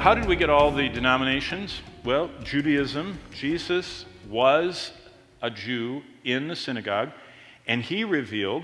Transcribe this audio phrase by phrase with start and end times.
[0.00, 1.82] how did we get all the denominations?
[2.06, 4.92] Well, Judaism, Jesus was
[5.42, 7.10] a Jew in the synagogue,
[7.66, 8.62] and he revealed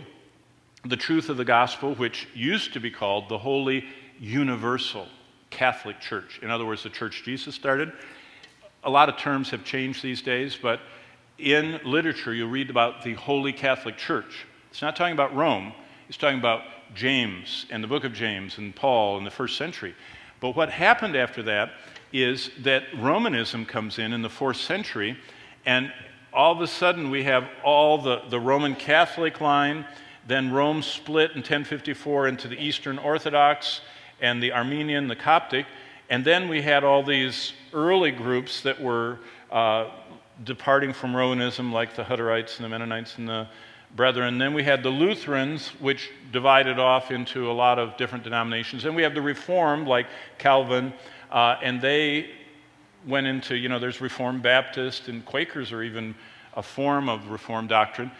[0.86, 3.84] the truth of the gospel, which used to be called the Holy
[4.18, 5.08] Universal
[5.50, 6.40] Catholic Church.
[6.40, 7.92] In other words, the church Jesus started.
[8.84, 10.80] A lot of terms have changed these days, but
[11.36, 14.46] in literature, you'll read about the Holy Catholic Church.
[14.70, 15.74] It's not talking about Rome,
[16.08, 16.62] it's talking about
[16.94, 19.94] James and the book of James and Paul in the first century.
[20.46, 21.72] But what happened after that
[22.12, 25.18] is that Romanism comes in in the fourth century,
[25.64, 25.92] and
[26.32, 29.84] all of a sudden we have all the, the Roman Catholic line.
[30.28, 33.80] Then Rome split in 1054 into the Eastern Orthodox
[34.20, 35.66] and the Armenian, the Coptic.
[36.10, 39.18] And then we had all these early groups that were
[39.50, 39.90] uh,
[40.44, 43.48] departing from Romanism, like the Hutterites and the Mennonites and the
[43.94, 44.38] Brethren.
[44.38, 48.82] Then we had the Lutherans, which divided off into a lot of different denominations.
[48.82, 50.06] Then we have the Reformed, like
[50.38, 50.92] Calvin,
[51.30, 52.30] uh, and they
[53.06, 56.14] went into, you know, there's Reformed Baptist, and Quakers are even
[56.54, 58.10] a form of Reformed doctrine.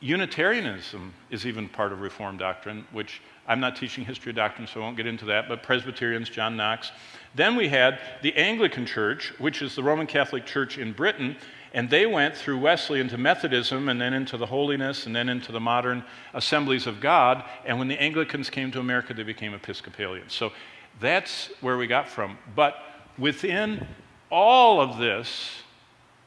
[0.00, 4.80] Unitarianism is even part of Reformed doctrine, which I'm not teaching history of doctrine, so
[4.80, 6.92] I won't get into that, but Presbyterians, John Knox.
[7.34, 11.36] Then we had the Anglican Church, which is the Roman Catholic Church in Britain,
[11.76, 15.52] and they went through Wesley into Methodism and then into the holiness and then into
[15.52, 16.02] the modern
[16.32, 17.44] assemblies of God.
[17.66, 20.32] And when the Anglicans came to America, they became Episcopalians.
[20.32, 20.52] So
[21.00, 22.38] that's where we got from.
[22.54, 22.76] But
[23.18, 23.86] within
[24.30, 25.50] all of this,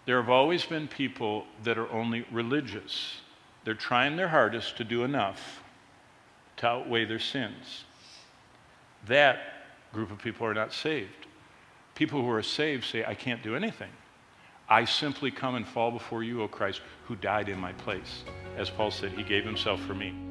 [0.06, 3.16] there have always been people that are only religious.
[3.64, 5.64] They're trying their hardest to do enough
[6.58, 7.86] to outweigh their sins.
[9.08, 9.40] That
[9.94, 11.26] group of people are not saved.
[11.96, 13.90] People who are saved say, I can't do anything.
[14.70, 18.24] I simply come and fall before you, O Christ, who died in my place.
[18.56, 20.29] As Paul said, he gave himself for me.